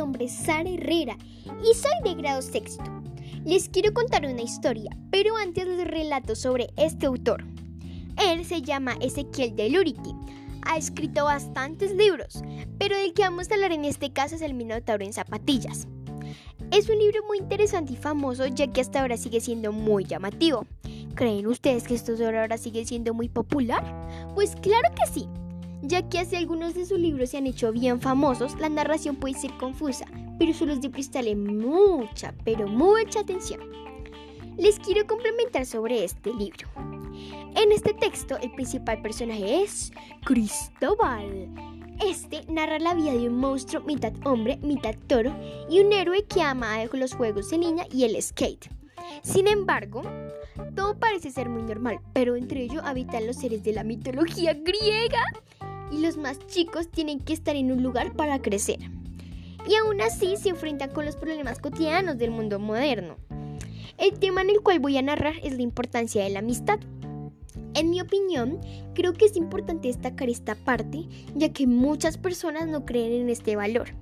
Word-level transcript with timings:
nombre 0.00 0.24
es 0.24 0.32
Sara 0.32 0.68
Herrera 0.68 1.16
y 1.62 1.74
soy 1.74 1.92
de 2.04 2.14
grado 2.14 2.42
sexto. 2.42 2.84
Les 3.44 3.68
quiero 3.68 3.92
contar 3.92 4.24
una 4.24 4.42
historia, 4.42 4.96
pero 5.10 5.36
antes 5.36 5.66
les 5.66 5.86
relato 5.86 6.34
sobre 6.34 6.68
este 6.76 7.06
autor. 7.06 7.44
Él 8.16 8.44
se 8.44 8.62
llama 8.62 8.96
Ezequiel 9.00 9.56
de 9.56 9.70
Luriti. 9.70 10.14
Ha 10.66 10.76
escrito 10.76 11.24
bastantes 11.24 11.94
libros, 11.94 12.42
pero 12.78 12.96
el 12.96 13.14
que 13.14 13.22
vamos 13.22 13.50
a 13.50 13.54
hablar 13.54 13.72
en 13.72 13.84
este 13.84 14.12
caso 14.12 14.36
es 14.36 14.42
El 14.42 14.54
Minotauro 14.54 15.04
en 15.04 15.12
Zapatillas. 15.12 15.86
Es 16.70 16.88
un 16.88 16.98
libro 16.98 17.20
muy 17.26 17.38
interesante 17.38 17.94
y 17.94 17.96
famoso 17.96 18.46
ya 18.46 18.66
que 18.68 18.80
hasta 18.80 19.00
ahora 19.00 19.16
sigue 19.16 19.40
siendo 19.40 19.72
muy 19.72 20.04
llamativo. 20.04 20.66
¿Creen 21.14 21.46
ustedes 21.46 21.84
que 21.84 21.94
esto 21.94 22.12
ahora 22.12 22.58
sigue 22.58 22.84
siendo 22.84 23.14
muy 23.14 23.28
popular? 23.28 23.84
Pues 24.34 24.54
claro 24.56 24.88
que 24.94 25.10
sí. 25.10 25.28
Ya 25.90 26.08
que 26.08 26.20
hace 26.20 26.36
algunos 26.36 26.74
de 26.74 26.86
sus 26.86 27.00
libros 27.00 27.30
se 27.30 27.38
han 27.38 27.48
hecho 27.48 27.72
bien 27.72 28.00
famosos, 28.00 28.56
la 28.60 28.68
narración 28.68 29.16
puede 29.16 29.34
ser 29.34 29.50
confusa, 29.58 30.06
pero 30.38 30.54
solo 30.54 30.72
es 30.72 30.80
de 30.80 30.88
prestarle 30.88 31.34
mucha, 31.34 32.32
pero 32.44 32.68
mucha 32.68 33.18
atención. 33.18 33.58
Les 34.56 34.78
quiero 34.78 35.04
complementar 35.08 35.66
sobre 35.66 36.04
este 36.04 36.32
libro. 36.32 36.68
En 37.56 37.72
este 37.72 37.92
texto, 37.92 38.38
el 38.40 38.52
principal 38.52 39.02
personaje 39.02 39.64
es 39.64 39.90
Cristóbal. 40.24 41.48
Este 42.00 42.44
narra 42.46 42.78
la 42.78 42.94
vida 42.94 43.10
de 43.10 43.28
un 43.28 43.38
monstruo 43.38 43.82
mitad 43.82 44.12
hombre, 44.24 44.60
mitad 44.62 44.94
toro 45.08 45.34
y 45.68 45.80
un 45.80 45.92
héroe 45.92 46.24
que 46.24 46.40
ama 46.40 46.84
los 46.92 47.14
juegos 47.14 47.50
de 47.50 47.58
niña 47.58 47.84
y 47.90 48.04
el 48.04 48.22
skate. 48.22 48.70
Sin 49.22 49.48
embargo, 49.48 50.02
todo 50.76 50.96
parece 51.00 51.32
ser 51.32 51.48
muy 51.48 51.64
normal, 51.64 51.98
pero 52.12 52.36
entre 52.36 52.62
ellos 52.62 52.82
habitan 52.84 53.26
los 53.26 53.38
seres 53.38 53.64
de 53.64 53.72
la 53.72 53.82
mitología 53.82 54.54
griega 54.54 55.24
y 55.90 55.98
los 55.98 56.16
más 56.16 56.38
chicos 56.46 56.88
tienen 56.88 57.20
que 57.20 57.32
estar 57.32 57.56
en 57.56 57.72
un 57.72 57.82
lugar 57.82 58.12
para 58.12 58.40
crecer. 58.40 58.78
Y 59.68 59.74
aún 59.74 60.00
así 60.00 60.36
se 60.36 60.48
enfrentan 60.48 60.90
con 60.90 61.04
los 61.04 61.16
problemas 61.16 61.58
cotidianos 61.58 62.18
del 62.18 62.30
mundo 62.30 62.58
moderno. 62.58 63.16
El 63.98 64.18
tema 64.18 64.40
en 64.40 64.50
el 64.50 64.60
cual 64.62 64.80
voy 64.80 64.96
a 64.96 65.02
narrar 65.02 65.34
es 65.42 65.54
la 65.54 65.62
importancia 65.62 66.24
de 66.24 66.30
la 66.30 66.38
amistad. 66.38 66.80
En 67.74 67.90
mi 67.90 68.00
opinión, 68.00 68.58
creo 68.94 69.12
que 69.12 69.26
es 69.26 69.36
importante 69.36 69.88
destacar 69.88 70.28
esta 70.28 70.54
parte, 70.54 71.06
ya 71.34 71.52
que 71.52 71.66
muchas 71.66 72.16
personas 72.16 72.66
no 72.66 72.84
creen 72.84 73.12
en 73.12 73.28
este 73.28 73.56
valor. 73.56 73.94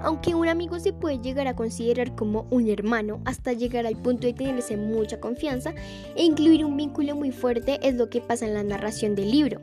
Aunque 0.00 0.34
un 0.34 0.48
amigo 0.48 0.78
se 0.78 0.92
puede 0.92 1.18
llegar 1.18 1.46
a 1.46 1.56
considerar 1.56 2.14
como 2.14 2.46
un 2.50 2.68
hermano 2.68 3.20
hasta 3.24 3.52
llegar 3.52 3.86
al 3.86 3.96
punto 3.96 4.26
de 4.26 4.32
tenerse 4.32 4.76
mucha 4.76 5.20
confianza 5.20 5.74
e 6.16 6.24
incluir 6.24 6.64
un 6.64 6.76
vínculo 6.76 7.14
muy 7.14 7.30
fuerte 7.30 7.78
es 7.82 7.94
lo 7.94 8.08
que 8.08 8.20
pasa 8.20 8.46
en 8.46 8.54
la 8.54 8.62
narración 8.62 9.14
del 9.14 9.30
libro. 9.30 9.60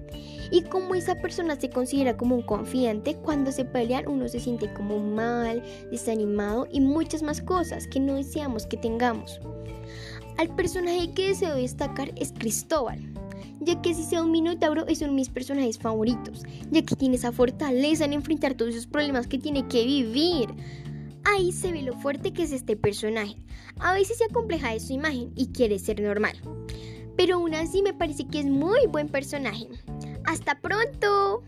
Y 0.52 0.64
como 0.64 0.96
esa 0.96 1.16
persona 1.16 1.60
se 1.60 1.70
considera 1.70 2.18
como 2.18 2.36
un 2.36 2.42
confidente, 2.42 3.16
cuando 3.16 3.52
se 3.52 3.66
pelean 3.66 4.08
uno 4.08 4.28
se 4.28 4.40
siente 4.40 4.72
como 4.74 5.00
mal, 5.00 5.64
desanimado 5.92 6.68
y 6.72 6.82
muchas 6.82 7.24
más 7.24 7.42
cosas 7.42 7.88
que 7.88 8.00
no 8.00 8.16
deseamos 8.16 8.66
que 8.66 8.78
tengamos. 8.78 9.40
Al 10.38 10.56
personaje 10.56 11.14
que 11.14 11.30
deseo 11.30 11.56
destacar 11.56 12.12
es 12.16 12.32
Cristóbal 12.32 13.00
ya 13.62 13.82
que 13.82 13.94
si 13.94 14.04
sea 14.04 14.24
un 14.24 14.32
Minotauro 14.32 14.86
es 14.88 15.00
uno 15.02 15.10
de 15.10 15.16
mis 15.16 15.30
personajes 15.30 15.78
favoritos, 15.78 16.44
ya 16.72 16.82
que 16.82 16.96
tiene 16.96 17.16
esa 17.16 17.32
fortaleza 17.32 18.06
en 18.06 18.14
enfrentar 18.14 18.56
todos 18.56 18.74
esos 18.74 18.88
problemas 18.88 19.28
que 19.28 19.38
tiene 19.38 19.68
que 19.68 19.86
vivir. 19.86 20.50
Ahí 21.26 21.52
se 21.52 21.72
ve 21.72 21.82
lo 21.82 21.94
fuerte 21.94 22.32
que 22.32 22.44
es 22.44 22.52
este 22.52 22.76
personaje. 22.76 23.36
A 23.80 23.94
veces 23.94 24.18
se 24.18 24.26
acompleja 24.26 24.74
de 24.74 24.80
su 24.80 24.94
imagen 24.94 25.32
y 25.36 25.48
quiere 25.48 25.80
ser 25.80 26.02
normal. 26.02 26.40
Pero 27.16 27.36
aún 27.36 27.54
así 27.54 27.82
me 27.82 27.94
parece 27.94 28.26
que 28.28 28.40
es 28.40 28.46
muy 28.46 28.88
buen 28.88 29.10
personaje. 29.10 29.68
¡Hasta 30.26 30.60
pronto! 30.60 31.44